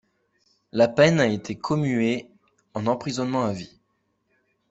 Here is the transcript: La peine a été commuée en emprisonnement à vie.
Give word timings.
La 0.71 0.87
peine 0.87 1.19
a 1.19 1.27
été 1.27 1.55
commuée 1.55 2.27
en 2.73 2.87
emprisonnement 2.87 3.43
à 3.45 3.53
vie. 3.53 3.77